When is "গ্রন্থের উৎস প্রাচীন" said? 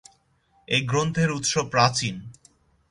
0.81-2.15